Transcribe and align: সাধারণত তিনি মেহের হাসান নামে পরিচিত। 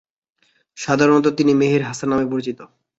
সাধারণত 0.77 1.25
তিনি 1.37 1.51
মেহের 1.53 1.83
হাসান 1.89 2.07
নামে 2.11 2.25
পরিচিত। 2.31 2.59